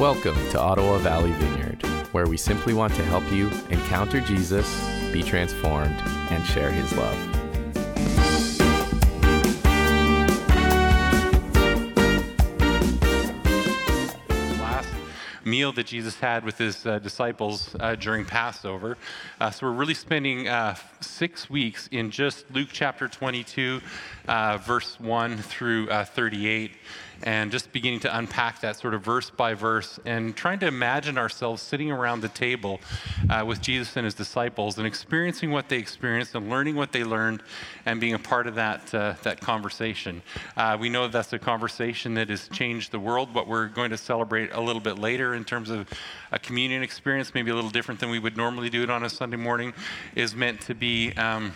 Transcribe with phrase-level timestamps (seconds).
[0.00, 1.82] Welcome to Ottawa Valley Vineyard,
[2.12, 4.66] where we simply want to help you encounter Jesus,
[5.12, 6.00] be transformed,
[6.30, 7.14] and share his love.
[14.58, 14.88] last
[15.44, 18.96] meal that Jesus had with his uh, disciples uh, during Passover.
[19.38, 23.82] Uh, so we're really spending uh, six weeks in just Luke chapter 22,
[24.28, 26.70] uh, verse 1 through uh, 38,
[27.22, 31.18] and just beginning to unpack that sort of verse by verse and trying to imagine
[31.18, 32.80] ourselves sitting around the table
[33.28, 37.04] uh, with Jesus and his disciples and experiencing what they experienced and learning what they
[37.04, 37.42] learned
[37.86, 40.22] and being a part of that, uh, that conversation.
[40.56, 43.34] Uh, we know that's a conversation that has changed the world.
[43.34, 45.88] What we're going to celebrate a little bit later in terms of
[46.32, 49.10] a communion experience, maybe a little different than we would normally do it on a
[49.10, 49.74] Sunday morning,
[50.14, 51.12] is meant to be.
[51.14, 51.52] Um,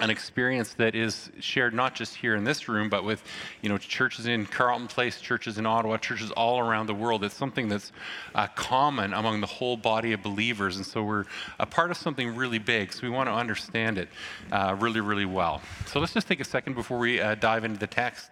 [0.00, 3.22] an experience that is shared not just here in this room, but with
[3.62, 7.22] you know churches in Carleton Place, churches in Ottawa, churches all around the world.
[7.22, 7.92] It's something that's
[8.34, 11.24] uh, common among the whole body of believers, and so we're
[11.58, 12.92] a part of something really big.
[12.92, 14.08] So we want to understand it
[14.50, 15.60] uh, really, really well.
[15.86, 18.30] So let's just take a second before we uh, dive into the text,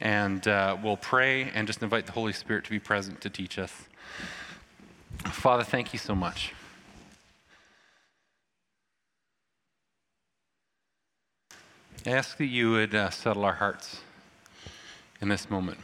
[0.00, 3.58] and uh, we'll pray and just invite the Holy Spirit to be present to teach
[3.58, 3.72] us.
[5.24, 6.52] Father, thank you so much.
[12.06, 14.00] I ask that you would uh, settle our hearts
[15.20, 15.78] in this moment.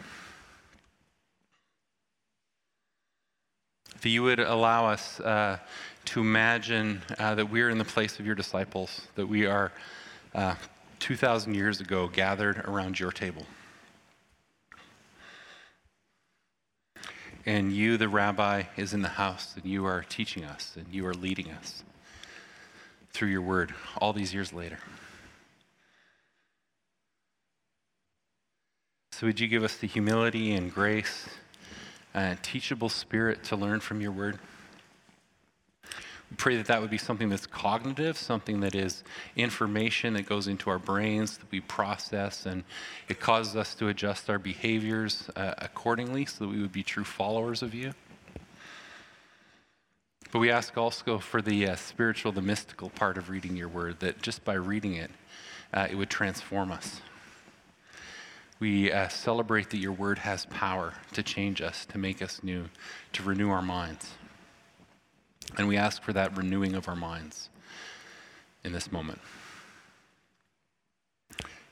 [4.00, 5.58] That you would allow us uh,
[6.06, 9.72] to imagine uh, that we're in the place of your disciples, that we are
[10.34, 10.54] uh,
[11.00, 13.44] 2,000 years ago gathered around your table.
[17.44, 21.06] And you, the rabbi, is in the house, and you are teaching us, and you
[21.06, 21.82] are leading us
[23.12, 24.78] through your word all these years later.
[29.16, 31.28] So, would you give us the humility and grace
[32.14, 34.40] and teachable spirit to learn from your word?
[35.84, 39.04] We pray that that would be something that's cognitive, something that is
[39.36, 42.64] information that goes into our brains that we process, and
[43.06, 47.04] it causes us to adjust our behaviors uh, accordingly so that we would be true
[47.04, 47.92] followers of you.
[50.32, 54.00] But we ask also for the uh, spiritual, the mystical part of reading your word,
[54.00, 55.12] that just by reading it,
[55.72, 57.00] uh, it would transform us.
[58.60, 62.66] We uh, celebrate that your word has power to change us, to make us new,
[63.12, 64.12] to renew our minds.
[65.58, 67.48] And we ask for that renewing of our minds
[68.62, 69.20] in this moment.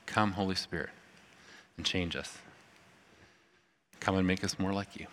[0.06, 0.91] Come, Holy Spirit,
[1.76, 2.38] and change us.
[4.00, 5.06] Come and make us more like you,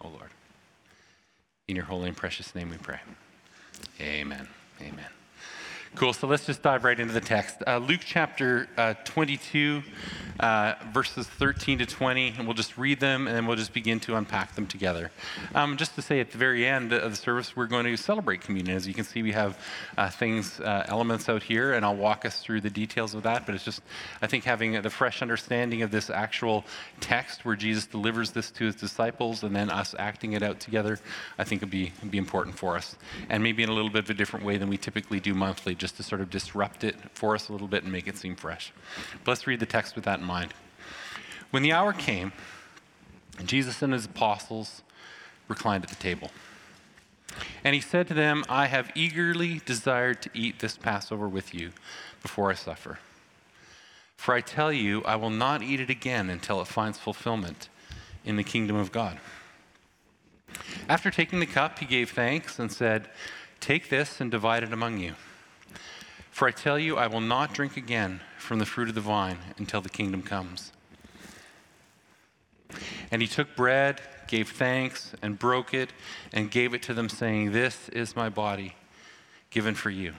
[0.00, 0.30] O Lord.
[1.68, 3.00] In your holy and precious name we pray.
[4.00, 4.48] Amen.
[4.80, 5.17] Amen.
[5.94, 6.12] Cool.
[6.12, 7.56] So let's just dive right into the text.
[7.66, 9.82] Uh, Luke chapter uh, 22,
[10.38, 13.98] uh, verses 13 to 20, and we'll just read them and then we'll just begin
[14.00, 15.10] to unpack them together.
[15.54, 18.42] Um, just to say at the very end of the service, we're going to celebrate
[18.42, 18.76] communion.
[18.76, 19.58] As you can see, we have
[19.96, 23.46] uh, things, uh, elements out here, and I'll walk us through the details of that.
[23.46, 23.82] But it's just,
[24.22, 26.64] I think, having the fresh understanding of this actual
[27.00, 31.00] text where Jesus delivers this to his disciples and then us acting it out together,
[31.38, 32.94] I think would be, be important for us.
[33.30, 35.74] And maybe in a little bit of a different way than we typically do monthly
[35.78, 38.36] just to sort of disrupt it for us a little bit and make it seem
[38.36, 38.72] fresh.
[39.24, 40.54] But let's read the text with that in mind.
[41.50, 42.32] When the hour came,
[43.44, 44.82] Jesus and his apostles
[45.48, 46.30] reclined at the table.
[47.64, 51.72] And he said to them, I have eagerly desired to eat this Passover with you
[52.22, 52.98] before I suffer.
[54.16, 57.68] For I tell you, I will not eat it again until it finds fulfillment
[58.24, 59.18] in the kingdom of God.
[60.88, 63.08] After taking the cup, he gave thanks and said,
[63.60, 65.14] Take this and divide it among you.
[66.38, 69.38] For I tell you, I will not drink again from the fruit of the vine
[69.56, 70.70] until the kingdom comes.
[73.10, 75.92] And he took bread, gave thanks, and broke it,
[76.32, 78.76] and gave it to them, saying, This is my body
[79.50, 80.14] given for you.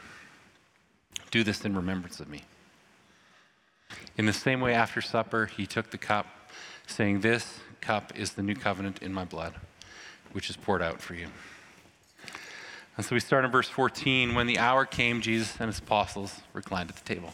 [1.32, 2.42] Do this in remembrance of me.
[4.18, 6.28] In the same way, after supper, he took the cup,
[6.86, 9.54] saying, This cup is the new covenant in my blood,
[10.34, 11.28] which is poured out for you.
[13.00, 14.36] And so we start in verse 14.
[14.36, 17.34] When the hour came, Jesus and his apostles reclined at the table.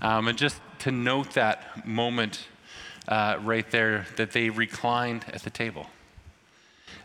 [0.00, 2.48] Um, and just to note that moment
[3.06, 5.86] uh, right there, that they reclined at the table.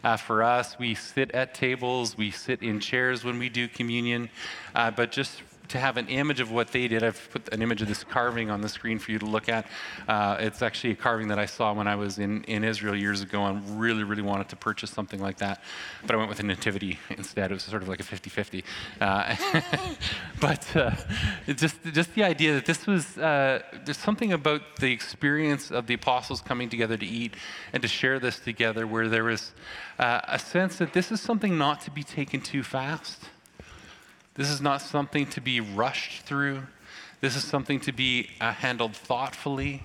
[0.06, 4.30] Uh, for us, we sit at tables, we sit in chairs when we do communion,
[4.74, 7.82] uh, but just to have an image of what they did, I've put an image
[7.82, 9.68] of this carving on the screen for you to look at.
[10.08, 13.22] Uh, it's actually a carving that I saw when I was in, in Israel years
[13.22, 15.62] ago and really, really wanted to purchase something like that.
[16.06, 17.52] But I went with a nativity instead.
[17.52, 18.64] It was sort of like a 50 50.
[19.02, 19.36] Uh,
[20.40, 20.92] but uh,
[21.48, 25.94] just, just the idea that this was, uh, there's something about the experience of the
[25.94, 27.36] apostles coming together to eat
[27.74, 29.52] and to share this together where there was
[30.00, 33.30] uh, a sense that this is something not to be taken too fast.
[34.38, 36.62] This is not something to be rushed through.
[37.22, 39.82] This is something to be uh, handled thoughtfully.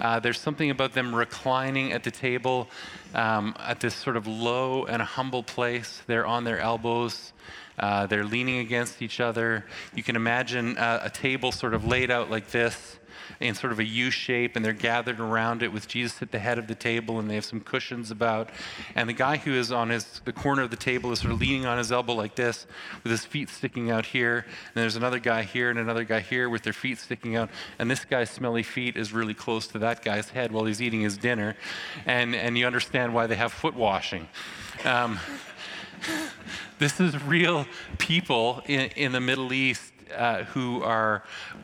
[0.00, 2.70] Uh, there's something about them reclining at the table
[3.14, 6.00] um, at this sort of low and humble place.
[6.06, 7.34] They're on their elbows.
[7.78, 9.66] Uh, they're leaning against each other.
[9.94, 12.96] You can imagine uh, a table sort of laid out like this
[13.40, 16.38] in sort of a U shape, and they're gathered around it with Jesus at the
[16.38, 18.50] head of the table, and they have some cushions about.
[18.94, 21.40] And the guy who is on his the corner of the table is sort of
[21.40, 22.66] leaning on his elbow like this,
[23.02, 24.44] with his feet sticking out here.
[24.74, 27.50] And there's another guy here and another guy here with their feet sticking out.
[27.78, 31.00] And this guy's smelly feet is really close to that guy's head while he's eating
[31.00, 31.56] his dinner.
[32.06, 34.28] And and you understand why they have foot washing.
[34.84, 35.18] Um,
[36.78, 37.66] this is real
[37.98, 41.22] people in, in the Middle East uh, who are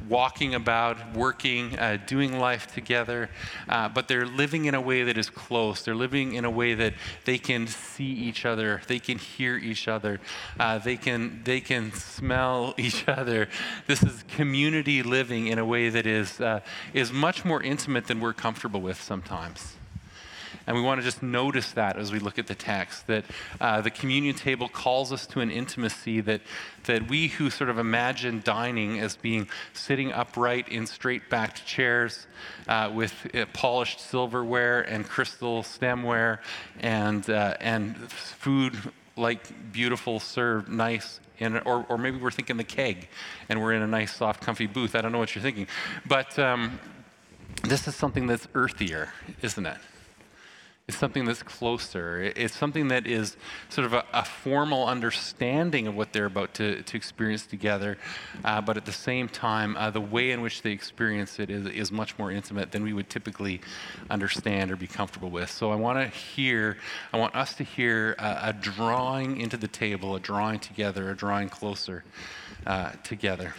[0.09, 3.31] walking about, working, uh, doing life together,
[3.69, 5.83] uh, but they're living in a way that is close.
[5.83, 6.95] They're living in a way that
[7.25, 10.21] they can see each other, they can hear each other,
[10.59, 13.49] uh, they can they can smell each other.
[13.87, 16.61] This is community living in a way that is uh,
[16.95, 19.80] is much more intimate than we're comfortable with sometimes.
[20.67, 23.25] And we want to just notice that as we look at the text, that
[23.61, 26.41] uh, the communion table calls us to an intimacy that,
[26.85, 32.27] that we who sort of imagine dining as being sitting upright in straight backed chairs
[32.69, 36.39] uh, with uh, polished silverware and crystal stemware
[36.81, 38.77] and, uh, and food
[39.17, 43.09] like beautiful, served, nice in, or, or maybe we're thinking the keg
[43.49, 44.95] and we're in a nice, soft, comfy booth.
[44.95, 45.67] I don't know what you're thinking.
[46.07, 46.79] But um,
[47.65, 49.13] this is something that's earthier,
[49.43, 49.79] isn't it?
[50.91, 52.21] It's something that's closer.
[52.35, 53.37] It's something that is
[53.69, 57.97] sort of a, a formal understanding of what they're about to, to experience together,
[58.45, 61.67] uh, but at the same time, uh, the way in which they experience it is,
[61.67, 63.61] is much more intimate than we would typically
[64.11, 65.49] understand or be comfortable with.
[65.49, 66.77] So I want to hear,
[67.13, 71.15] I want us to hear a, a drawing into the table, a drawing together, a
[71.15, 72.03] drawing closer
[72.67, 73.55] uh, together.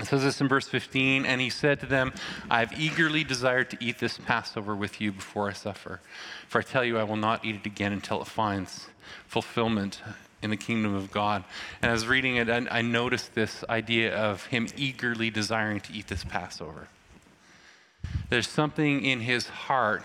[0.00, 2.14] It says this in verse 15, and he said to them,
[2.50, 6.00] I have eagerly desired to eat this Passover with you before I suffer.
[6.48, 8.88] For I tell you, I will not eat it again until it finds
[9.26, 10.00] fulfillment
[10.40, 11.44] in the kingdom of God.
[11.82, 15.92] And I was reading it, and I noticed this idea of him eagerly desiring to
[15.92, 16.88] eat this Passover.
[18.30, 20.02] There's something in his heart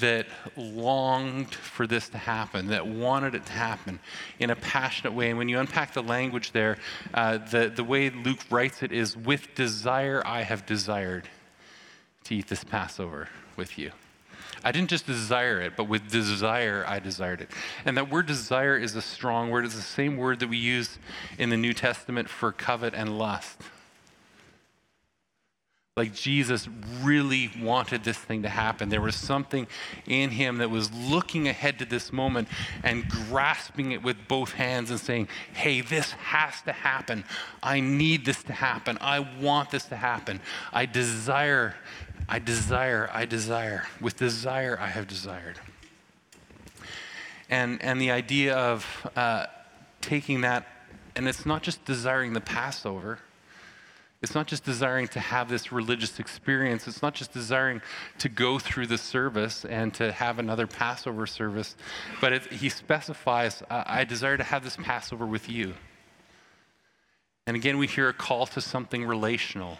[0.00, 0.26] that
[0.56, 4.00] longed for this to happen, that wanted it to happen
[4.38, 5.30] in a passionate way.
[5.30, 6.76] And when you unpack the language there,
[7.14, 11.28] uh, the, the way Luke writes it is, with desire I have desired
[12.24, 13.92] to eat this Passover with you.
[14.62, 17.50] I didn't just desire it, but with desire I desired it.
[17.84, 19.64] And that word desire is a strong word.
[19.64, 20.98] It's the same word that we use
[21.38, 23.62] in the New Testament for covet and lust.
[25.96, 26.68] Like Jesus
[27.02, 28.88] really wanted this thing to happen.
[28.90, 29.66] There was something
[30.06, 32.46] in him that was looking ahead to this moment
[32.84, 37.24] and grasping it with both hands and saying, Hey, this has to happen.
[37.60, 38.98] I need this to happen.
[39.00, 40.40] I want this to happen.
[40.72, 41.74] I desire,
[42.28, 43.86] I desire, I desire.
[44.00, 45.58] With desire, I have desired.
[47.50, 49.46] And, and the idea of uh,
[50.00, 50.68] taking that,
[51.16, 53.18] and it's not just desiring the Passover
[54.22, 56.86] it's not just desiring to have this religious experience.
[56.86, 57.80] It's not just desiring
[58.18, 61.74] to go through the service and to have another Passover service,
[62.20, 65.74] but it, he specifies, I desire to have this Passover with you.
[67.46, 69.78] And again, we hear a call to something relational.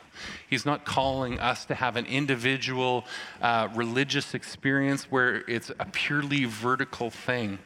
[0.49, 3.05] He's not calling us to have an individual
[3.43, 7.59] uh, religious experience where it's a purely vertical thing.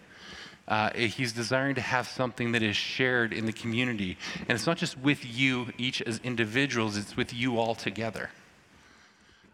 [0.67, 4.17] Uh, he's desiring to have something that is shared in the community.
[4.41, 8.31] And it's not just with you, each as individuals, it's with you all together.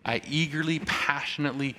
[0.04, 1.76] I eagerly, passionately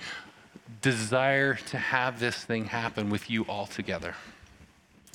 [0.82, 4.16] desire to have this thing happen with you all together,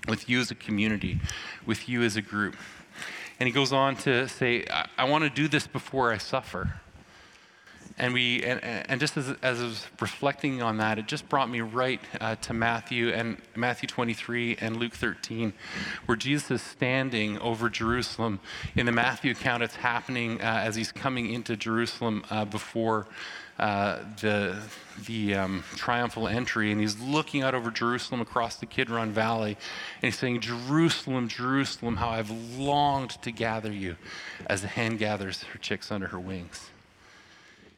[0.08, 1.20] with you as a community,
[1.66, 2.56] with you as a group.
[3.38, 6.80] And he goes on to say, I, I want to do this before I suffer.
[7.98, 11.50] And we and, and just as, as I was reflecting on that, it just brought
[11.50, 15.52] me right uh, to Matthew and Matthew 23 and Luke 13,
[16.06, 18.40] where Jesus is standing over Jerusalem.
[18.74, 23.06] In the Matthew account, it's happening uh, as he's coming into Jerusalem uh, before.
[23.58, 24.54] Uh, the
[25.06, 30.12] the um, triumphal entry, and he's looking out over Jerusalem across the Kidron Valley, and
[30.12, 33.96] he's saying, "Jerusalem, Jerusalem, how I've longed to gather you,
[34.46, 36.68] as a hen gathers her chicks under her wings."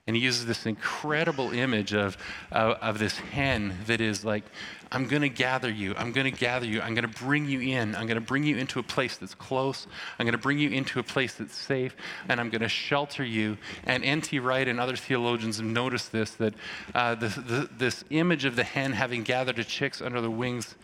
[0.08, 2.16] And he uses this incredible image of,
[2.50, 4.42] of this hen that is like,
[4.90, 5.94] I'm going to gather you.
[5.98, 6.80] I'm going to gather you.
[6.80, 7.94] I'm going to bring you in.
[7.94, 9.86] I'm going to bring you into a place that's close.
[10.18, 11.94] I'm going to bring you into a place that's safe.
[12.26, 13.58] And I'm going to shelter you.
[13.84, 14.38] And N.T.
[14.38, 16.54] Wright and other theologians have noticed this that
[16.94, 20.74] uh, this image of the hen having gathered the chicks under the wings,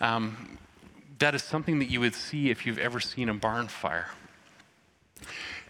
[0.00, 0.56] um,
[1.18, 4.08] that is something that you would see if you've ever seen a barn fire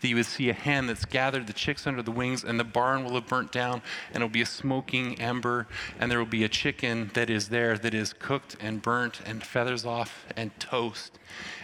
[0.01, 2.65] that you would see a hen that's gathered the chicks under the wings, and the
[2.65, 5.67] barn will have burnt down, and it'll be a smoking ember,
[5.99, 9.45] and there will be a chicken that is there that is cooked and burnt and
[9.45, 11.19] feathers off and toast,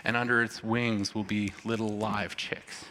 [0.04, 2.86] and under its wings will be little live chicks.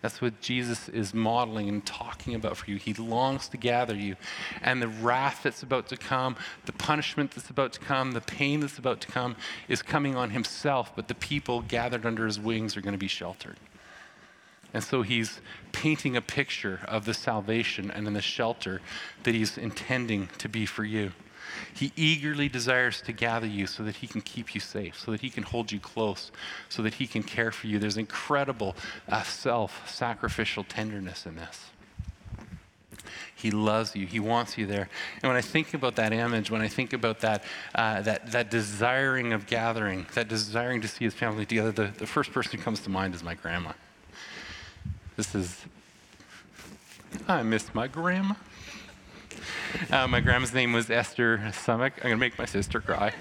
[0.00, 2.76] That's what Jesus is modeling and talking about for you.
[2.76, 4.16] He longs to gather you.
[4.62, 6.36] And the wrath that's about to come,
[6.66, 9.36] the punishment that's about to come, the pain that's about to come
[9.68, 13.08] is coming on himself, but the people gathered under his wings are going to be
[13.08, 13.56] sheltered.
[14.74, 15.40] And so he's
[15.72, 18.80] painting a picture of the salvation and in the shelter
[19.22, 21.12] that he's intending to be for you.
[21.74, 25.20] He eagerly desires to gather you so that he can keep you safe, so that
[25.20, 26.30] he can hold you close,
[26.68, 27.78] so that he can care for you.
[27.78, 28.76] There's incredible
[29.08, 31.66] uh, self sacrificial tenderness in this.
[33.38, 34.04] He loves you.
[34.06, 34.88] He wants you there.
[35.22, 38.50] And when I think about that image, when I think about that, uh, that, that
[38.50, 42.64] desiring of gathering, that desiring to see his family together, the, the first person who
[42.64, 43.72] comes to mind is my grandma.
[45.16, 45.64] This is,
[47.28, 48.34] I miss my grandma.
[49.90, 51.92] Uh, my grandma's name was Esther Summick.
[51.96, 53.12] I'm going to make my sister cry.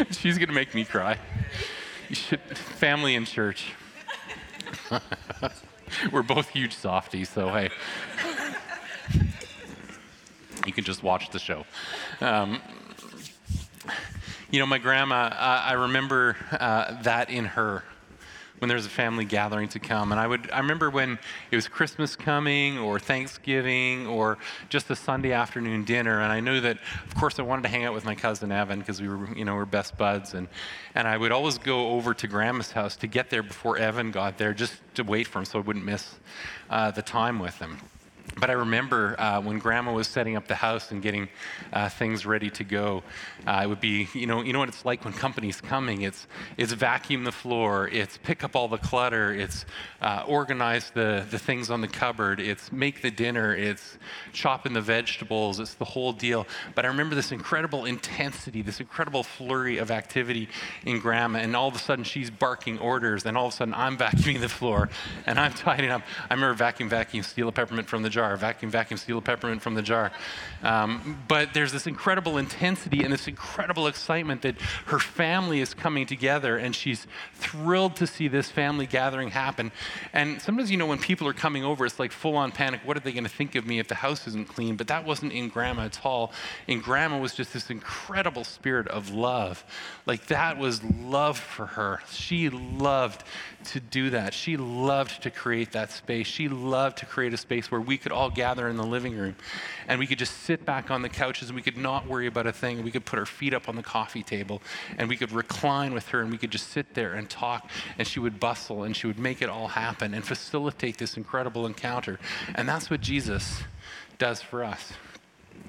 [0.10, 1.18] She's going to make me cry.
[2.10, 3.72] Should, family in church.
[6.12, 7.70] We're both huge softies, so hey.
[10.66, 11.64] you can just watch the show.
[12.20, 12.60] Um,
[14.50, 17.84] you know, my grandma, uh, I remember uh, that in her
[18.64, 20.10] when there was a family gathering to come.
[20.10, 21.18] And I would I remember when
[21.50, 24.38] it was Christmas coming or Thanksgiving or
[24.70, 26.22] just a Sunday afternoon dinner.
[26.22, 28.78] And I knew that of course I wanted to hang out with my cousin Evan
[28.78, 30.48] because we were you know we're best buds and
[30.94, 34.38] and I would always go over to grandma's house to get there before Evan got
[34.38, 36.14] there just to wait for him so I wouldn't miss
[36.70, 37.76] uh, the time with him.
[38.38, 41.28] But I remember uh, when Grandma was setting up the house and getting
[41.72, 43.02] uh, things ready to go,
[43.46, 46.02] uh, it would be, you know, you know what it's like when company's coming.
[46.02, 46.26] It's
[46.56, 49.64] it's vacuum the floor, it's pick up all the clutter, it's
[50.02, 53.98] uh, organize the the things on the cupboard, it's make the dinner, it's
[54.32, 56.46] chopping the vegetables, it's the whole deal.
[56.74, 60.48] But I remember this incredible intensity, this incredible flurry of activity
[60.84, 63.74] in Grandma, and all of a sudden she's barking orders, and all of a sudden
[63.74, 64.90] I'm vacuuming the floor
[65.26, 66.02] and I'm tidying up.
[66.28, 69.22] I remember vacuum, vacuum, steal a peppermint from the jar jar, vacuum, vacuum, steal a
[69.22, 70.10] peppermint from the jar.
[70.62, 76.06] Um, but there's this incredible intensity and this incredible excitement that her family is coming
[76.06, 79.72] together and she's thrilled to see this family gathering happen.
[80.12, 82.80] And sometimes, you know, when people are coming over, it's like full on panic.
[82.84, 84.76] What are they going to think of me if the house isn't clean?
[84.76, 86.32] But that wasn't in Grandma at all.
[86.66, 89.64] In Grandma was just this incredible spirit of love.
[90.06, 92.00] Like that was love for her.
[92.10, 93.22] She loved
[93.64, 94.34] to do that.
[94.34, 96.26] She loved to create that space.
[96.26, 99.36] She loved to create a space where we could all gather in the living room
[99.88, 102.46] and we could just sit back on the couches and we could not worry about
[102.46, 102.82] a thing.
[102.82, 104.62] We could put our feet up on the coffee table
[104.96, 107.68] and we could recline with her and we could just sit there and talk
[107.98, 111.66] and she would bustle and she would make it all happen and facilitate this incredible
[111.66, 112.18] encounter.
[112.54, 113.62] And that's what Jesus
[114.18, 114.92] does for us.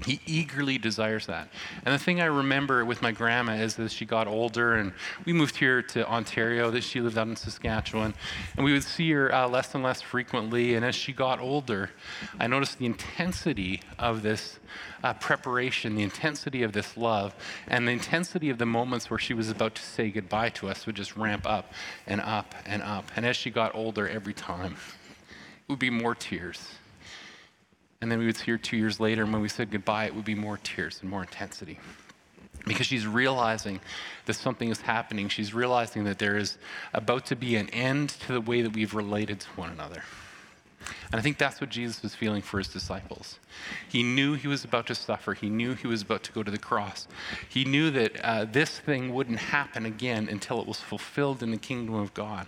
[0.03, 1.47] He eagerly desires that.
[1.85, 4.91] And the thing I remember with my grandma is that she got older, and
[5.25, 8.13] we moved here to Ontario, that she lived out in Saskatchewan,
[8.57, 10.75] and we would see her uh, less and less frequently.
[10.75, 11.91] And as she got older,
[12.39, 14.59] I noticed the intensity of this
[15.01, 17.33] uh, preparation, the intensity of this love,
[17.67, 20.85] and the intensity of the moments where she was about to say goodbye to us
[20.85, 21.71] would just ramp up
[22.05, 23.11] and up and up.
[23.15, 24.75] And as she got older, every time,
[25.31, 26.67] it would be more tears
[28.01, 30.15] and then we would see her two years later, and when we said goodbye, it
[30.15, 31.79] would be more tears and more intensity.
[32.65, 33.79] Because she's realizing
[34.25, 35.29] that something is happening.
[35.29, 36.57] She's realizing that there is
[36.93, 40.03] about to be an end to the way that we've related to one another.
[41.11, 43.39] And I think that's what Jesus was feeling for his disciples.
[43.89, 45.33] He knew he was about to suffer.
[45.33, 47.07] He knew he was about to go to the cross.
[47.49, 51.57] He knew that uh, this thing wouldn't happen again until it was fulfilled in the
[51.57, 52.47] kingdom of God.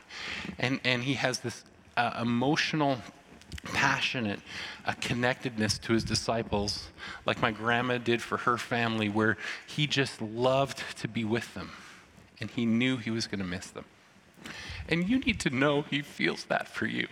[0.59, 1.63] And, and he has this
[1.95, 2.97] uh, emotional,
[3.63, 4.39] passionate
[4.85, 6.87] uh, connectedness to his disciples,
[7.25, 11.71] like my grandma did for her family, where he just loved to be with them.
[12.39, 13.85] And he knew he was going to miss them.
[14.87, 17.07] And you need to know he feels that for you.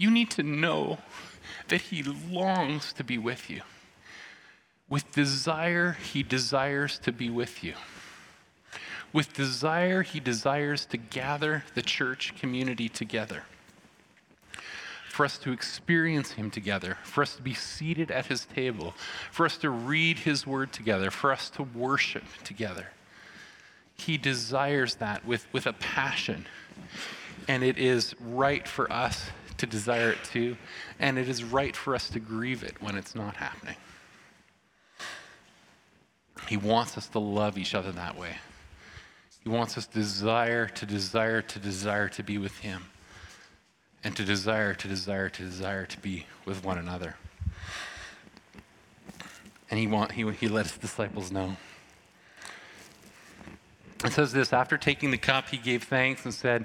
[0.00, 0.96] You need to know
[1.68, 3.60] that He longs to be with you.
[4.88, 7.74] With desire, He desires to be with you.
[9.12, 13.42] With desire, He desires to gather the church community together.
[15.20, 18.94] For us to experience Him together, for us to be seated at His table,
[19.30, 22.86] for us to read His word together, for us to worship together.
[23.98, 26.46] He desires that with, with a passion.
[27.48, 30.56] And it is right for us to desire it too,
[30.98, 33.76] and it is right for us to grieve it when it's not happening.
[36.48, 38.36] He wants us to love each other that way.
[39.44, 42.86] He wants us to desire, to desire, to desire to be with Him,
[44.02, 47.16] and to desire, to desire, to desire to be with one another.
[49.70, 51.56] And He, want, he, he let His disciples know.
[54.04, 56.64] It says this After taking the cup, he gave thanks and said,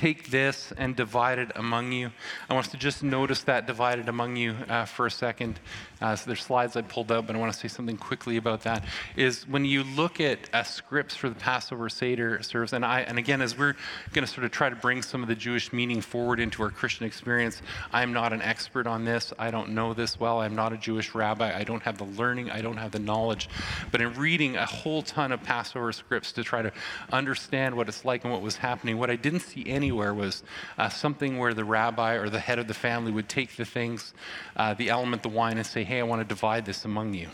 [0.00, 2.10] Take this and divide it among you.
[2.48, 5.60] I want us to just notice that divided among you uh, for a second.
[6.00, 8.62] Uh, so there's slides I pulled up, but I want to say something quickly about
[8.62, 8.82] that.
[9.14, 13.18] Is when you look at uh, scripts for the Passover Seder service, and I, and
[13.18, 13.74] again, as we're
[14.14, 16.70] going to sort of try to bring some of the Jewish meaning forward into our
[16.70, 17.60] Christian experience,
[17.92, 19.34] I'm not an expert on this.
[19.38, 20.40] I don't know this well.
[20.40, 21.54] I'm not a Jewish rabbi.
[21.54, 22.50] I don't have the learning.
[22.50, 23.50] I don't have the knowledge.
[23.90, 26.72] But in reading a whole ton of Passover scripts to try to
[27.12, 30.44] understand what it's like and what was happening, what I didn't see anywhere was
[30.78, 34.14] uh, something where the rabbi or the head of the family would take the things,
[34.56, 37.28] uh, the element, the wine, and say, hey, I want to divide this among you.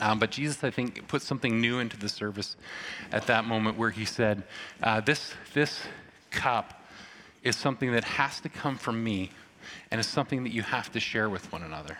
[0.00, 2.56] Um, but Jesus, I think, put something new into the service
[3.12, 4.44] at that moment where he said,
[4.82, 5.82] uh, this, this
[6.30, 6.82] cup
[7.42, 9.28] is something that has to come from me
[9.90, 11.98] and is something that you have to share with one another.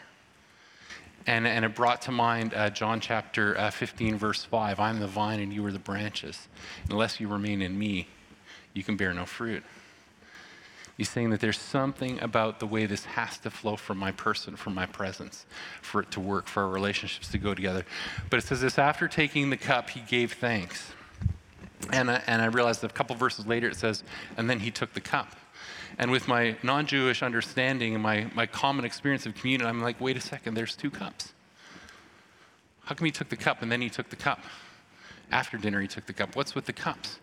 [1.27, 5.07] And, and it brought to mind uh, John chapter uh, 15, verse 5 I'm the
[5.07, 6.49] vine and you are the branches.
[6.89, 8.09] Unless you remain in me,
[8.75, 9.63] you can bear no fruit.
[10.97, 14.57] He's saying that there's something about the way this has to flow from my person,
[14.57, 15.47] from my presence,
[15.81, 17.85] for it to work, for our relationships to go together.
[18.29, 20.93] But it says this after taking the cup, he gave thanks.
[21.91, 24.05] And I, and I realized a couple verses later it says,
[24.37, 25.35] and then he took the cup.
[25.99, 30.01] And with my non Jewish understanding and my, my common experience of communion, I'm like,
[30.01, 31.33] wait a second, there's two cups.
[32.85, 34.41] How come he took the cup and then he took the cup?
[35.33, 36.37] After dinner, he took the cup.
[36.37, 37.19] What's with the cups?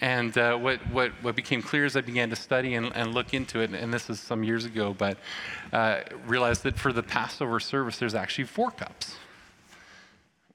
[0.00, 3.32] And uh, what, what, what became clear as I began to study and, and look
[3.32, 5.16] into it, and this is some years ago, but
[5.72, 9.16] uh, realized that for the Passover service, there's actually four cups.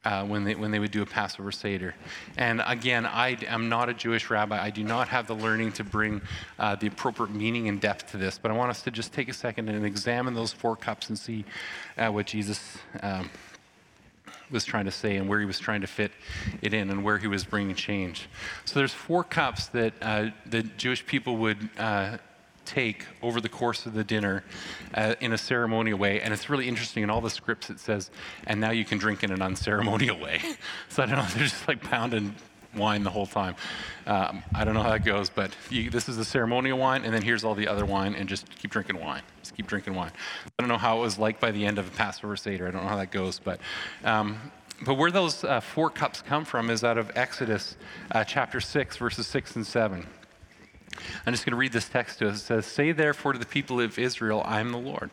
[0.06, 1.94] Uh, when, they, when they would do a Passover Seder.
[2.38, 4.58] And again, I am not a Jewish rabbi.
[4.58, 6.22] I do not have the learning to bring
[6.60, 9.28] uh, the appropriate meaning and depth to this, but I want us to just take
[9.28, 11.44] a second and examine those four cups and see
[11.98, 13.30] uh, what Jesus um,
[14.52, 16.12] was trying to say and where he was trying to fit
[16.62, 18.28] it in and where he was bringing change.
[18.66, 22.18] So there's four cups that uh, the Jewish people would uh,
[22.68, 24.44] take over the course of the dinner
[24.94, 26.22] uh, in a ceremonial way.
[26.22, 28.12] And it's really interesting in all the scripts it says,
[28.46, 30.42] and now you can drink in an unceremonial way.
[30.90, 32.36] so I don't know, they're just like pounding
[32.76, 33.56] wine the whole time.
[34.06, 37.14] Um, I don't know how that goes, but you, this is the ceremonial wine, and
[37.14, 39.22] then here's all the other wine, and just keep drinking wine.
[39.42, 40.12] Just keep drinking wine.
[40.46, 42.68] I don't know how it was like by the end of the Passover Seder.
[42.68, 43.60] I don't know how that goes, but.
[44.04, 44.52] Um,
[44.86, 47.76] but where those uh, four cups come from is out of Exodus
[48.12, 50.06] uh, chapter 6, verses 6 and 7.
[51.26, 52.36] I'm just going to read this text to us.
[52.36, 55.10] It says, Say therefore to the people of Israel, I am the Lord.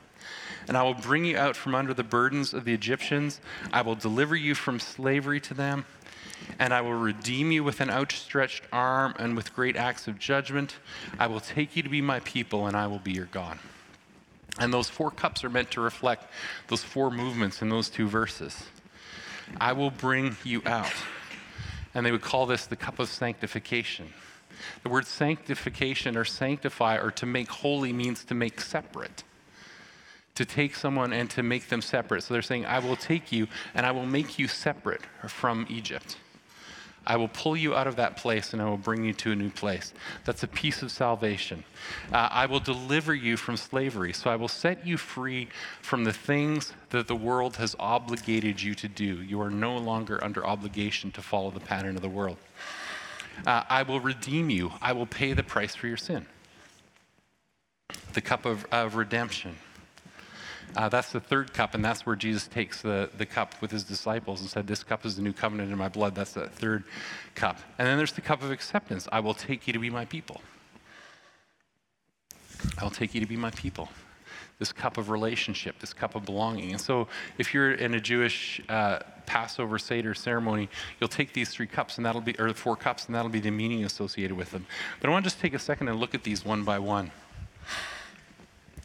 [0.69, 3.41] And I will bring you out from under the burdens of the Egyptians.
[3.73, 5.85] I will deliver you from slavery to them
[6.59, 10.77] and I will redeem you with an outstretched arm and with great acts of judgment.
[11.19, 13.59] I will take you to be my people, and I will be your God.
[14.59, 16.27] And those four cups are meant to reflect
[16.69, 18.65] those four movements in those two verses.
[19.61, 20.93] I will bring you out.
[21.95, 24.13] And they would call this the cup of sanctification.
[24.83, 29.25] The word sanctification or sanctify or to make holy means to make separate.
[30.37, 32.23] To take someone and to make them separate.
[32.23, 36.17] So they're saying, I will take you and I will make you separate from Egypt.
[37.07, 39.37] I will pull you out of that place and I will bring you to a
[39.37, 39.93] new place.
[40.25, 41.65] That's a piece of salvation.
[42.13, 44.13] Uh, I will deliver you from slavery.
[44.13, 45.49] So I will set you free
[45.83, 49.23] from the things that the world has obligated you to do.
[49.23, 52.39] You are no longer under obligation to follow the pattern of the world.
[53.47, 54.73] Uh, I will redeem you.
[54.81, 56.27] I will pay the price for your sin.
[58.15, 59.57] the cup of, of redemption.
[60.77, 63.85] Uh, that's the third cup, and that's where Jesus takes the, the cup with his
[63.85, 66.15] disciples and said, This cup is the new covenant in my blood.
[66.15, 66.85] That's the third
[67.35, 67.59] cup.
[67.79, 69.09] And then there's the cup of acceptance.
[69.13, 70.41] I will take you to be my people.
[72.79, 73.89] I will take you to be my people.
[74.59, 76.71] This cup of relationship, this cup of belonging.
[76.73, 80.69] And so, if you're in a Jewish uh, Passover Seder ceremony,
[81.01, 83.51] you'll take these three cups, and that'll be, or four cups, and that'll be the
[83.51, 84.67] meaning associated with them.
[85.01, 87.11] But I want to just take a second and look at these one by one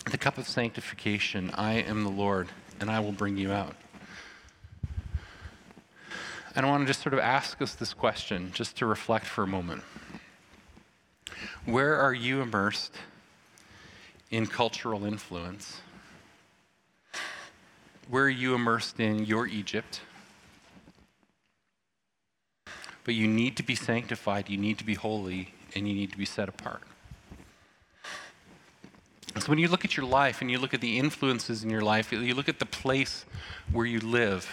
[0.05, 1.51] the cup of sanctification.
[1.53, 3.75] I am the Lord, and I will bring you out.
[6.55, 9.43] And I want to just sort of ask us this question, just to reflect for
[9.43, 9.83] a moment.
[11.65, 12.95] Where are you immersed
[14.31, 15.81] in cultural influence?
[18.09, 20.01] Where are you immersed in your Egypt?
[23.03, 26.17] But you need to be sanctified, you need to be holy, and you need to
[26.17, 26.83] be set apart.
[29.39, 31.81] So when you look at your life and you look at the influences in your
[31.81, 33.25] life, you look at the place
[33.71, 34.49] where you live,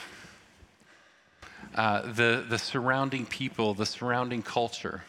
[1.74, 5.02] uh, the, the surrounding people, the surrounding culture.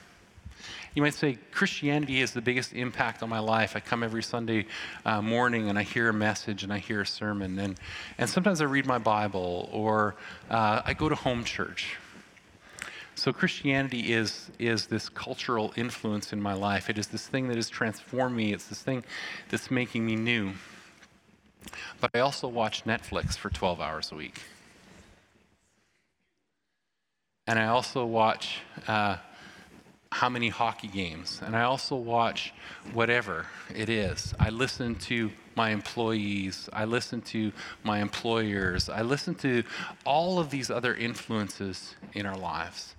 [0.95, 3.75] You might say, Christianity has the biggest impact on my life.
[3.75, 4.65] I come every Sunday
[5.05, 7.59] uh, morning and I hear a message and I hear a sermon.
[7.59, 7.79] And,
[8.17, 10.15] and sometimes I read my Bible or
[10.49, 11.97] uh, I go to home church.
[13.17, 16.87] So Christianity is, is this cultural influence in my life.
[16.87, 18.53] It is this thing that has transformed me.
[18.53, 19.03] It's this thing
[19.49, 20.53] that's making me new.
[21.99, 24.39] But I also watch Netflix for 12 hours a week.
[27.47, 29.17] And I also watch uh,
[30.11, 31.41] how many hockey games.
[31.43, 32.53] And I also watch
[32.93, 34.35] whatever it is.
[34.39, 36.69] I listen to my employees.
[36.71, 37.51] I listen to
[37.83, 38.89] my employers.
[38.89, 39.63] I listen to
[40.05, 42.93] all of these other influences in our lives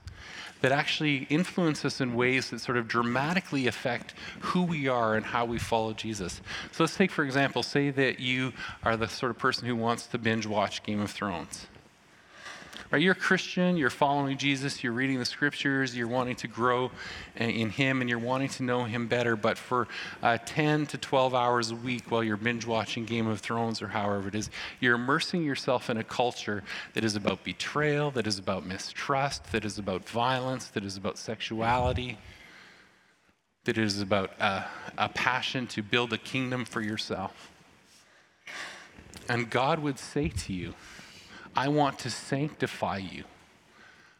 [0.60, 5.24] that actually influence us in ways that sort of dramatically affect who we are and
[5.24, 6.40] how we follow Jesus.
[6.72, 10.06] So let's take, for example, say that you are the sort of person who wants
[10.08, 11.66] to binge watch Game of Thrones.
[12.90, 16.90] Right, you're a Christian, you're following Jesus, you're reading the scriptures, you're wanting to grow
[17.36, 19.36] in Him, and you're wanting to know Him better.
[19.36, 19.88] But for
[20.22, 23.88] uh, 10 to 12 hours a week while you're binge watching Game of Thrones or
[23.88, 24.48] however it is,
[24.80, 29.66] you're immersing yourself in a culture that is about betrayal, that is about mistrust, that
[29.66, 32.16] is about violence, that is about sexuality,
[33.64, 34.62] that is about uh,
[34.96, 37.50] a passion to build a kingdom for yourself.
[39.28, 40.72] And God would say to you,
[41.58, 43.24] I want to sanctify you.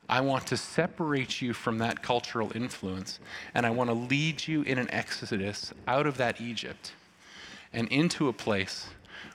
[0.09, 3.21] I want to separate you from that cultural influence,
[3.55, 6.95] and I want to lead you in an exodus out of that Egypt
[7.73, 8.89] and into a place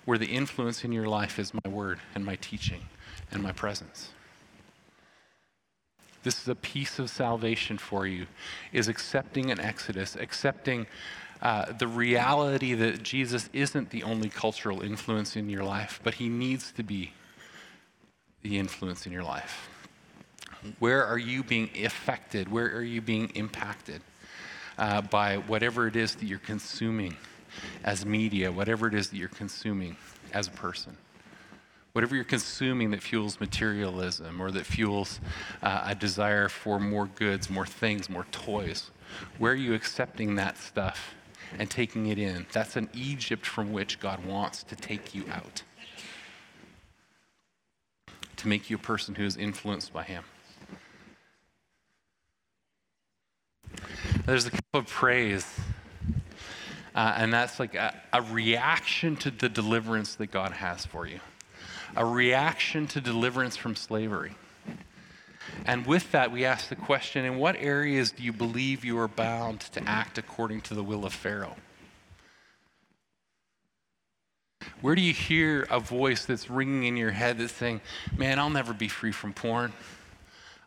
[0.03, 2.81] where the influence in your life is my word and my teaching
[3.31, 4.09] and my presence.
[6.23, 8.27] This is a piece of salvation for you,
[8.73, 10.87] is accepting an exodus, accepting
[11.41, 16.27] uh, the reality that Jesus isn't the only cultural influence in your life, but he
[16.27, 17.13] needs to be
[18.43, 19.69] the influence in your life?
[20.79, 22.51] Where are you being affected?
[22.51, 24.01] Where are you being impacted
[24.77, 27.15] uh, by whatever it is that you're consuming
[27.83, 29.97] as media, whatever it is that you're consuming
[30.33, 30.97] as a person?
[31.93, 35.19] Whatever you're consuming that fuels materialism or that fuels
[35.61, 38.89] uh, a desire for more goods, more things, more toys,
[39.37, 41.13] where are you accepting that stuff
[41.59, 42.47] and taking it in?
[42.51, 45.61] That's an Egypt from which God wants to take you out
[48.43, 50.23] to make you a person who is influenced by Him.
[54.25, 55.45] There's a cup of praise,
[56.93, 61.19] uh, and that's like a, a reaction to the deliverance that God has for you,
[61.95, 64.35] a reaction to deliverance from slavery.
[65.65, 69.07] And with that, we ask the question in what areas do you believe you are
[69.07, 71.55] bound to act according to the will of Pharaoh?
[74.81, 77.81] Where do you hear a voice that's ringing in your head that's saying,
[78.15, 79.73] Man, I'll never be free from porn.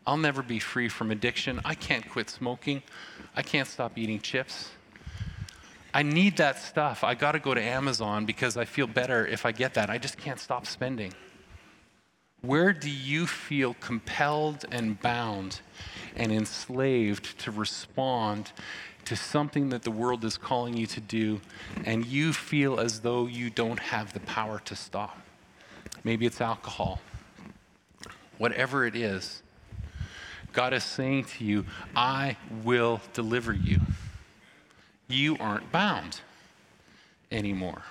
[0.05, 1.59] I'll never be free from addiction.
[1.65, 2.81] I can't quit smoking.
[3.35, 4.71] I can't stop eating chips.
[5.93, 7.03] I need that stuff.
[7.03, 9.89] I got to go to Amazon because I feel better if I get that.
[9.89, 11.13] I just can't stop spending.
[12.41, 15.61] Where do you feel compelled and bound
[16.15, 18.51] and enslaved to respond
[19.07, 21.39] to something that the world is calling you to do,
[21.85, 25.17] and you feel as though you don't have the power to stop.
[26.03, 26.99] Maybe it's alcohol.
[28.37, 29.41] Whatever it is,
[30.51, 31.65] God is saying to you,
[31.95, 33.79] I will deliver you.
[35.07, 36.19] You aren't bound
[37.31, 37.83] anymore.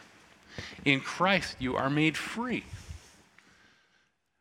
[0.84, 2.64] In Christ, you are made free.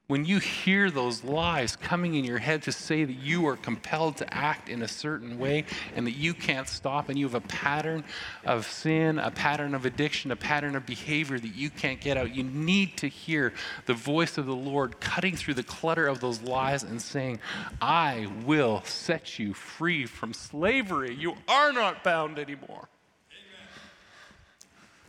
[0.07, 4.17] When you hear those lies coming in your head to say that you are compelled
[4.17, 5.65] to act in a certain way
[5.95, 8.03] and that you can't stop and you have a pattern
[8.45, 12.35] of sin, a pattern of addiction, a pattern of behavior that you can't get out,
[12.35, 13.51] you need to hear
[13.87, 17.39] the voice of the Lord cutting through the clutter of those lies and saying,
[17.81, 21.15] I will set you free from slavery.
[21.15, 22.89] You are not bound anymore.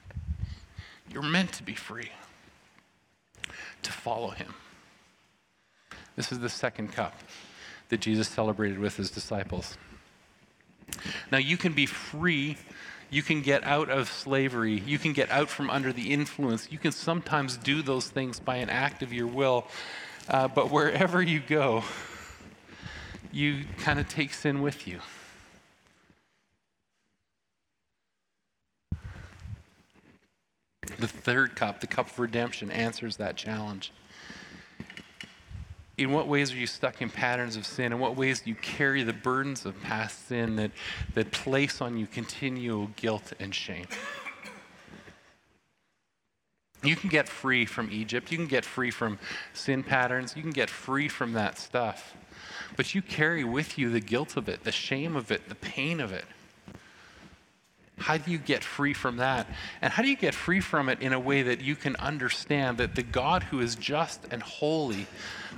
[0.08, 0.48] Amen.
[1.12, 2.12] You're meant to be free,
[3.82, 4.54] to follow Him.
[6.16, 7.14] This is the second cup
[7.90, 9.76] that Jesus celebrated with his disciples.
[11.30, 12.56] Now, you can be free.
[13.10, 14.82] You can get out of slavery.
[14.86, 16.68] You can get out from under the influence.
[16.72, 19.66] You can sometimes do those things by an act of your will.
[20.28, 21.84] Uh, but wherever you go,
[23.30, 25.00] you kind of take sin with you.
[30.98, 33.92] The third cup, the cup of redemption, answers that challenge
[35.98, 37.92] in what ways are you stuck in patterns of sin?
[37.92, 40.70] In what ways do you carry the burdens of past sin that,
[41.14, 43.86] that place on you continual guilt and shame?
[46.82, 48.30] You can get free from Egypt.
[48.30, 49.18] You can get free from
[49.54, 50.36] sin patterns.
[50.36, 52.14] You can get free from that stuff.
[52.76, 56.00] But you carry with you the guilt of it, the shame of it, the pain
[56.00, 56.26] of it.
[57.98, 59.46] How do you get free from that?
[59.80, 62.76] And how do you get free from it in a way that you can understand
[62.78, 65.06] that the God who is just and holy,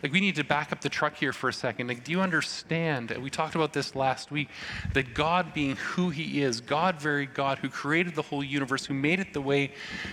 [0.03, 1.89] like we need to back up the truck here for a second.
[1.89, 3.11] Like, do you understand?
[3.11, 4.49] We talked about this last week
[4.93, 8.95] that God being who He is, God, very God, who created the whole universe, who
[8.95, 9.73] made it the way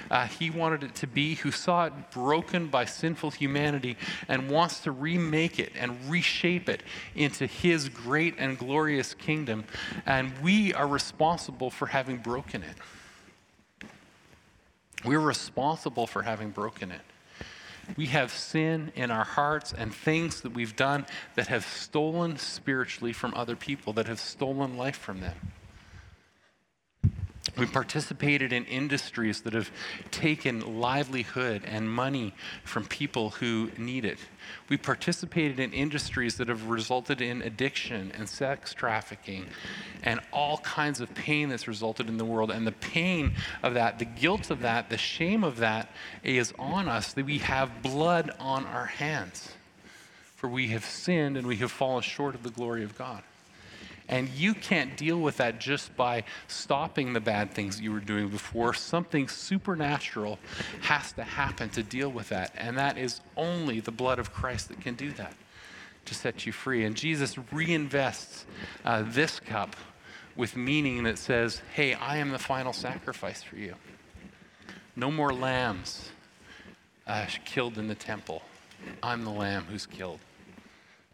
[0.09, 4.79] uh, He wanted it to be, who saw it broken by sinful humanity and wants
[4.81, 6.81] to remake it and reshape it
[7.15, 9.65] into His great and glorious kingdom.
[10.05, 12.75] And we are responsible for having broken it.
[15.03, 17.01] We're responsible for having broken it.
[17.97, 23.13] We have sin in our hearts and things that we've done that have stolen spiritually
[23.13, 25.35] from other people, that have stolen life from them.
[27.57, 29.71] We participated in industries that have
[30.11, 34.19] taken livelihood and money from people who need it.
[34.67, 39.45] We participated in industries that have resulted in addiction and sex trafficking
[40.03, 42.51] and all kinds of pain that's resulted in the world.
[42.51, 45.89] And the pain of that, the guilt of that, the shame of that
[46.23, 49.53] is on us, that we have blood on our hands.
[50.35, 53.23] For we have sinned and we have fallen short of the glory of God.
[54.07, 58.29] And you can't deal with that just by stopping the bad things you were doing
[58.29, 58.73] before.
[58.73, 60.37] Something supernatural
[60.81, 62.53] has to happen to deal with that.
[62.55, 65.33] And that is only the blood of Christ that can do that
[66.05, 66.85] to set you free.
[66.85, 68.43] And Jesus reinvests
[68.83, 69.75] uh, this cup
[70.35, 73.73] with meaning that says, hey, I am the final sacrifice for you.
[74.95, 76.09] No more lambs
[77.07, 78.41] uh, killed in the temple.
[79.01, 80.19] I'm the lamb who's killed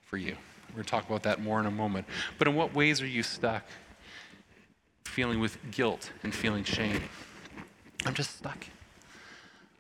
[0.06, 0.36] for you.
[0.72, 2.08] We're going to talk about that more in a moment.
[2.38, 3.64] But in what ways are you stuck?
[5.04, 7.02] Feeling with guilt and feeling shame.
[8.06, 8.66] I'm just stuck.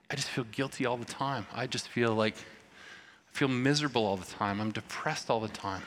[0.09, 1.47] I just feel guilty all the time.
[1.53, 4.59] I just feel like I feel miserable all the time.
[4.59, 5.83] I'm depressed all the time.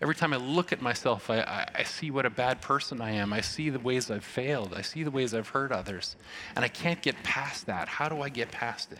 [0.00, 3.12] Every time I look at myself, I, I, I, see what a bad person I
[3.12, 3.32] am.
[3.32, 4.74] I see the ways I've failed.
[4.74, 6.16] I see the ways I've hurt others.
[6.56, 7.86] And I can't get past that.
[7.86, 8.98] How do I get past it?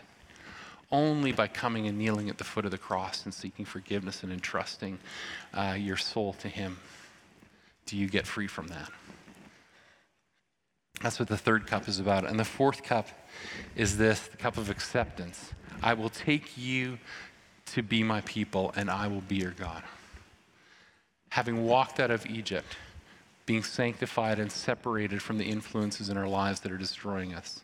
[0.93, 4.31] Only by coming and kneeling at the foot of the cross and seeking forgiveness and
[4.31, 4.99] entrusting
[5.53, 6.77] uh, your soul to Him
[7.85, 8.89] do you get free from that.
[11.01, 12.25] That's what the third cup is about.
[12.25, 13.07] And the fourth cup
[13.75, 15.51] is this the cup of acceptance.
[15.81, 16.99] I will take you
[17.73, 19.83] to be my people, and I will be your God.
[21.29, 22.77] Having walked out of Egypt,
[23.45, 27.62] being sanctified and separated from the influences in our lives that are destroying us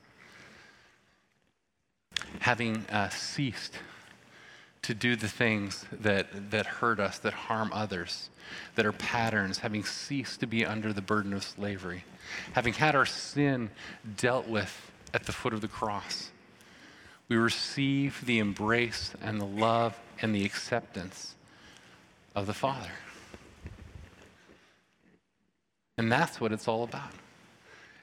[2.40, 3.74] having uh, ceased
[4.82, 8.30] to do the things that, that hurt us, that harm others,
[8.76, 12.04] that are patterns, having ceased to be under the burden of slavery,
[12.54, 13.70] having had our sin
[14.18, 16.32] dealt with at the foot of the cross,
[17.28, 21.36] we receive the embrace and the love and the acceptance
[22.36, 22.92] of the Father.
[25.98, 27.12] And that's what it's all about.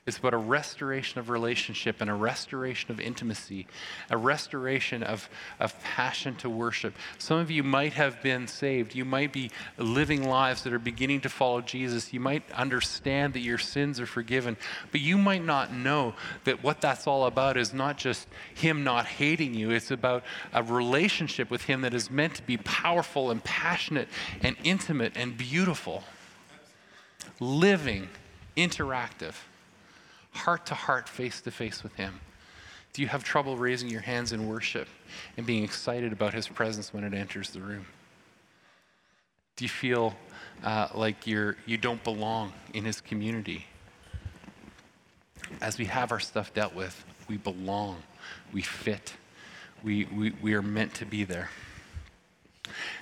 [0.07, 3.67] It's about a restoration of relationship and a restoration of intimacy,
[4.09, 6.95] a restoration of, of passion to worship.
[7.19, 8.95] Some of you might have been saved.
[8.95, 12.13] You might be living lives that are beginning to follow Jesus.
[12.13, 14.57] You might understand that your sins are forgiven,
[14.93, 16.15] but you might not know
[16.45, 20.63] that what that's all about is not just Him not hating you, it's about a
[20.63, 24.09] relationship with Him that is meant to be powerful and passionate
[24.41, 26.05] and intimate and beautiful,
[27.41, 28.09] living,
[28.57, 29.35] interactive
[30.37, 32.21] heart to heart, face to face with Him.
[32.93, 34.89] Do you have trouble raising your hands in worship
[35.37, 37.87] and being excited about His presence when it enters the room?
[39.57, 40.15] Do you feel
[40.63, 43.67] uh, like you're, you don't belong in His community?
[45.61, 48.03] As we have our stuff dealt with, we belong,
[48.53, 49.15] we fit,
[49.83, 51.51] we, we, we are meant to be there.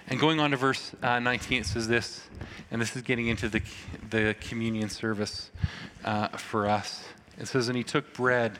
[0.08, 2.22] And going on to verse uh, 19, it says this,
[2.70, 3.62] and this is getting into the,
[4.10, 5.50] the communion service
[6.04, 7.04] uh, for us.
[7.38, 8.58] It says, And he took bread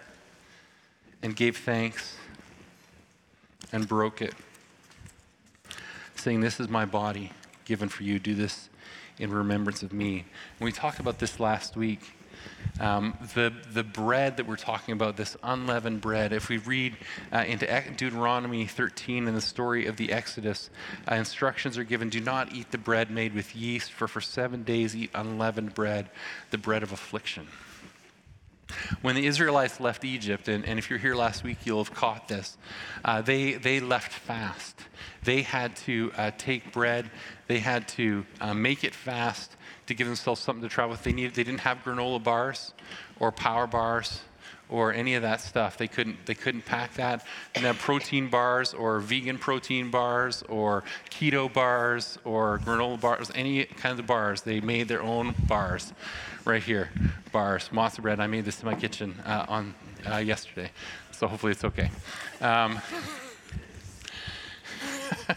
[1.22, 2.16] and gave thanks
[3.72, 4.34] and broke it,
[6.16, 7.32] saying, This is my body
[7.64, 8.18] given for you.
[8.18, 8.68] Do this
[9.18, 10.24] in remembrance of me.
[10.58, 12.00] And we talked about this last week.
[12.80, 16.96] Um, the, the bread that we're talking about, this unleavened bread, if we read
[17.32, 20.70] uh, into Deuteronomy 13 in the story of the Exodus,
[21.10, 24.64] uh, instructions are given do not eat the bread made with yeast, for for seven
[24.64, 26.10] days eat unleavened bread,
[26.50, 27.46] the bread of affliction.
[29.02, 32.28] When the Israelites left Egypt, and, and if you're here last week, you'll have caught
[32.28, 32.56] this,
[33.04, 34.78] uh, they, they left fast.
[35.22, 37.10] They had to uh, take bread,
[37.46, 39.56] they had to uh, make it fast
[39.86, 41.02] to give themselves something to travel with.
[41.02, 42.72] They, needed, they didn't have granola bars
[43.20, 44.20] or power bars
[44.74, 45.76] or any of that stuff.
[45.78, 47.24] They couldn't, they couldn't pack that.
[47.54, 53.66] And didn't protein bars or vegan protein bars or keto bars or granola bars, any
[53.66, 54.42] kinds of bars.
[54.42, 55.92] They made their own bars
[56.44, 56.90] right here.
[57.30, 58.18] Bars, matzo bread.
[58.18, 59.76] I made this in my kitchen uh, on
[60.10, 60.72] uh, yesterday,
[61.12, 61.88] so hopefully it's okay.
[62.40, 62.80] Um,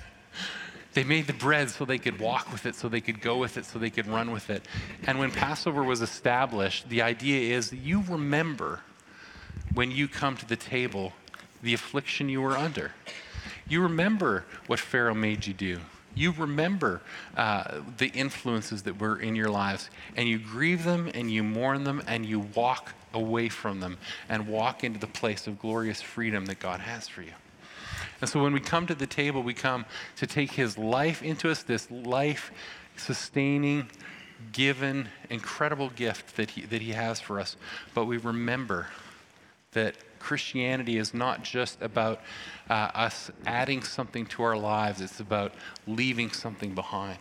[0.95, 3.55] they made the bread so they could walk with it, so they could go with
[3.57, 4.63] it, so they could run with it.
[5.05, 8.81] And when Passover was established, the idea is you remember
[9.73, 11.13] when you come to the table
[11.61, 12.91] the affliction you were under.
[13.67, 15.79] You remember what Pharaoh made you do.
[16.15, 17.01] You remember
[17.35, 21.83] uh, the influences that were in your lives, and you grieve them, and you mourn
[21.83, 23.97] them, and you walk away from them
[24.29, 27.33] and walk into the place of glorious freedom that God has for you.
[28.19, 31.51] And so when we come to the table, we come to take His life into
[31.51, 32.51] us, this life
[32.95, 33.89] sustaining,
[34.51, 37.55] given, incredible gift that he, that he has for us.
[37.93, 38.87] But we remember
[39.71, 42.21] that Christianity is not just about
[42.69, 45.53] uh, us adding something to our lives, it's about
[45.85, 47.19] leaving something behind.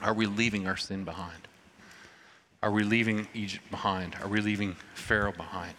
[0.00, 1.48] Are we leaving our sin behind?
[2.62, 4.16] Are we leaving Egypt behind?
[4.22, 5.74] Are we leaving Pharaoh behind?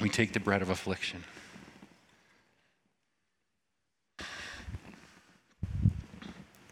[0.00, 1.24] We take the bread of affliction.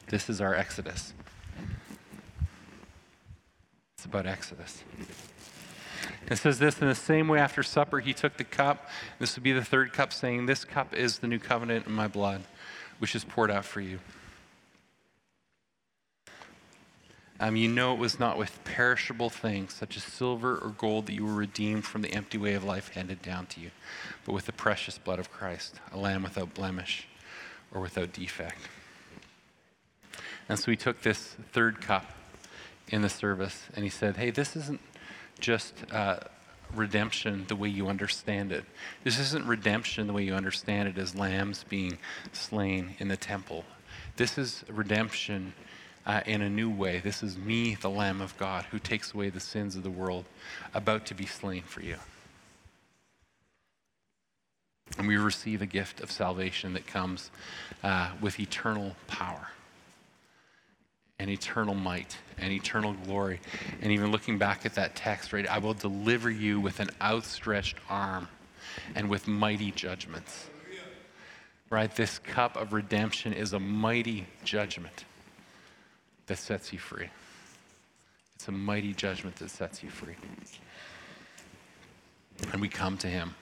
[0.09, 1.13] This is our Exodus.
[3.97, 4.85] It's about Exodus.
[6.29, 8.89] It says this in the same way after supper, he took the cup.
[9.19, 12.09] This would be the third cup, saying, This cup is the new covenant in my
[12.09, 12.43] blood,
[12.99, 14.01] which is poured out for you.
[17.41, 21.15] Um, you know it was not with perishable things, such as silver or gold, that
[21.15, 23.71] you were redeemed from the empty way of life handed down to you,
[24.25, 27.09] but with the precious blood of Christ, a lamb without blemish
[27.73, 28.61] or without defect.
[30.49, 32.13] And so he took this third cup
[32.89, 34.81] in the service and he said, Hey, this isn't
[35.41, 36.19] just uh,
[36.75, 38.65] redemption the way you understand it.
[39.03, 41.99] This isn't redemption the way you understand it as lambs being
[42.33, 43.65] slain in the temple.
[44.17, 45.55] This is redemption
[46.07, 47.01] uh, in a new way.
[47.01, 50.25] This is me, the Lamb of God, who takes away the sins of the world,
[50.75, 51.97] about to be slain for you.
[54.99, 57.31] And we receive a gift of salvation that comes
[57.83, 59.49] uh, with eternal power
[61.19, 63.41] and eternal might and eternal glory.
[63.81, 67.77] And even looking back at that text, right, I will deliver you with an outstretched
[67.89, 68.29] arm
[68.95, 70.47] and with mighty judgments.
[71.71, 71.95] Right?
[71.95, 75.05] This cup of redemption is a mighty judgment
[76.27, 77.09] that sets you free.
[78.37, 80.15] It's a mighty judgment that sets you free.
[82.53, 83.35] And we come to him,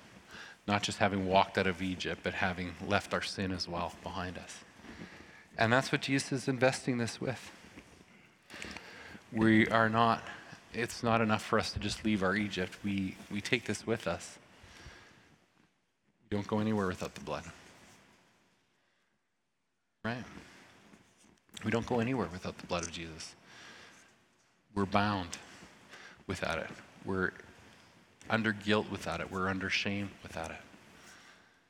[0.68, 4.38] not just having walked out of Egypt, but having left our sin as well behind
[4.38, 4.58] us.
[5.58, 7.50] And that's what Jesus is investing this with.
[9.32, 10.22] We are not,
[10.74, 12.76] it's not enough for us to just leave our Egypt.
[12.84, 14.38] We, we take this with us.
[16.30, 17.44] We don't go anywhere without the blood.
[20.04, 20.24] Right?
[21.64, 23.34] We don't go anywhere without the blood of Jesus.
[24.74, 25.38] We're bound
[26.26, 26.68] without it.
[27.04, 27.32] We're
[28.28, 29.30] under guilt without it.
[29.30, 30.60] We're under shame without it.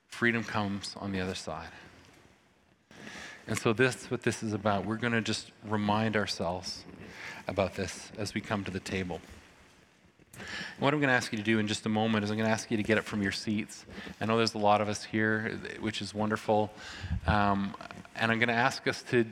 [0.06, 1.68] Freedom comes on the other side.
[3.46, 4.86] And so this what this is about.
[4.86, 6.84] We're going to just remind ourselves
[7.48, 9.20] about this as we come to the table.
[10.78, 12.46] what I'm going to ask you to do in just a moment is I'm going
[12.46, 13.84] to ask you to get up from your seats.
[14.20, 16.70] I know there's a lot of us here, which is wonderful.
[17.26, 17.74] Um,
[18.14, 19.26] and I'm going to ask us to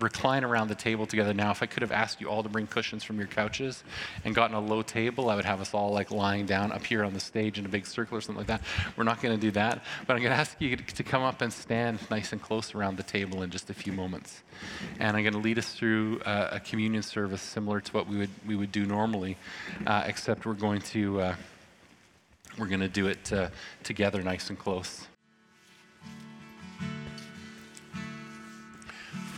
[0.00, 1.50] recline around the table together now.
[1.50, 3.84] If I could have asked you all to bring cushions from your couches
[4.24, 7.04] and gotten a low table, I would have us all like lying down up here
[7.04, 8.62] on the stage in a big circle or something like that.
[8.96, 11.42] We're not going to do that, but I'm going to ask you to come up
[11.42, 14.42] and stand nice and close around the table in just a few moments.
[14.98, 18.16] And I'm going to lead us through uh, a communion service similar to what we
[18.16, 19.36] would we would do normally,
[19.86, 21.34] uh, except we're going to uh,
[22.58, 23.48] we're going to do it uh,
[23.84, 25.06] together, nice and close.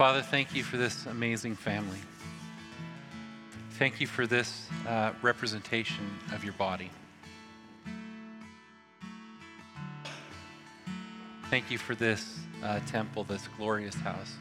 [0.00, 1.98] Father, thank you for this amazing family.
[3.72, 6.90] Thank you for this uh, representation of your body.
[11.50, 14.32] Thank you for this uh, temple, this glorious house.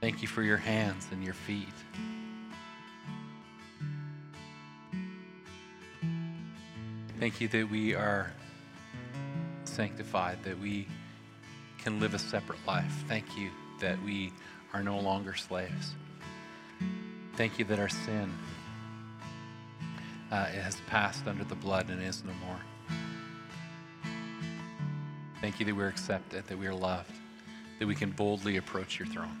[0.00, 1.68] Thank you for your hands and your feet.
[7.20, 8.32] Thank you that we are
[9.66, 10.88] sanctified, that we
[11.82, 13.04] can live a separate life.
[13.08, 14.32] Thank you that we
[14.72, 15.94] are no longer slaves.
[17.36, 18.32] Thank you that our sin
[20.30, 22.60] uh, has passed under the blood and is no more.
[25.40, 27.10] Thank you that we're accepted, that we are loved,
[27.80, 29.38] that we can boldly approach your throne.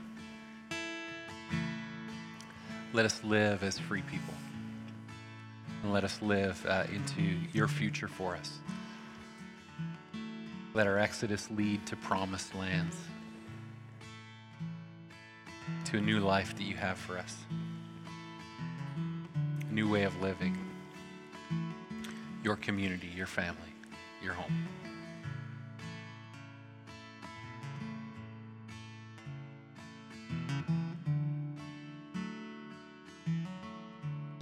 [2.92, 4.34] Let us live as free people.
[5.84, 7.22] And let us live uh, into
[7.52, 8.58] your future for us.
[10.74, 12.96] Let our exodus lead to promised lands,
[15.84, 17.36] to a new life that you have for us,
[19.68, 20.56] a new way of living,
[22.42, 23.58] your community, your family,
[24.22, 24.66] your home.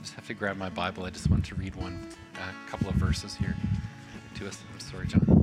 [0.00, 1.04] Just have to grab my Bible.
[1.04, 3.56] I just want to read one, a uh, couple of verses here
[4.36, 4.62] to us.
[4.72, 5.39] I'm sorry, John.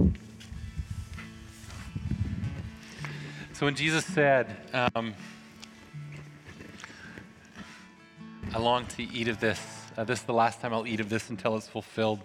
[3.57, 5.15] So when Jesus said, um,
[8.53, 9.59] I long to eat of this,
[9.97, 12.19] uh, this is the last time I'll eat of this until it's fulfilled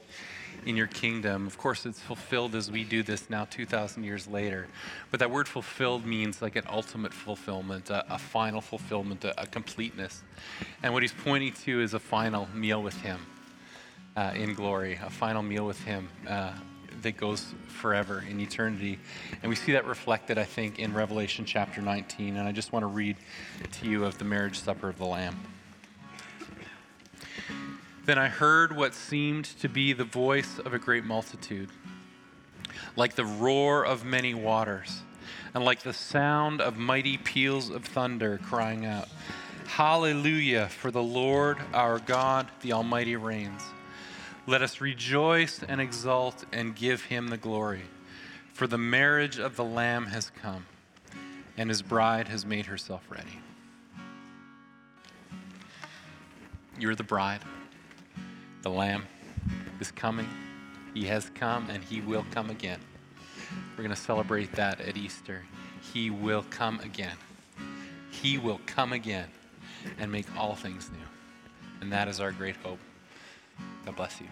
[0.67, 1.47] in your kingdom.
[1.47, 4.67] Of course, it's fulfilled as we do this now 2,000 years later.
[5.11, 9.47] But that word fulfilled means like an ultimate fulfillment, a, a final fulfillment, a, a,
[9.47, 10.23] completeness.
[10.83, 13.21] And what he's pointing to is a final meal with him
[14.17, 16.11] uh, in glory, a final meal with him.
[16.29, 16.53] Uh,
[17.03, 18.99] that goes forever in eternity.
[19.43, 22.37] And we see that reflected, I think, in Revelation chapter 19.
[22.37, 23.17] And I just want to read
[23.73, 25.39] to you of the marriage supper of the Lamb.
[28.05, 31.69] Then I heard what seemed to be the voice of a great multitude,
[32.97, 35.03] like the roar of many waters,
[35.55, 39.09] and like the sound of mighty peals of thunder, crying out,
[39.67, 43.63] Hallelujah, for the Lord our God, the Almighty reigns.
[44.47, 47.83] Let us rejoice and exult and give him the glory.
[48.53, 50.67] For the marriage of the Lamb has come,
[51.57, 53.39] and his bride has made herself ready.
[56.79, 57.41] You're the bride.
[58.63, 59.05] The Lamb
[59.81, 60.29] is coming.
[60.93, 62.81] He has come, and he will come again.
[63.77, 65.45] We're going to celebrate that at Easter.
[65.93, 67.17] He will come again.
[68.11, 69.29] He will come again
[69.99, 71.07] and make all things new.
[71.81, 72.79] And that is our great hope.
[73.85, 74.27] God bless you.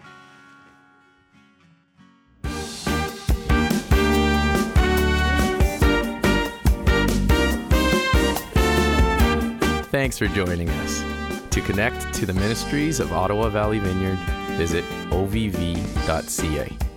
[9.91, 11.03] Thanks for joining us.
[11.51, 14.17] To connect to the ministries of Ottawa Valley Vineyard,
[14.57, 16.90] visit ovv.ca.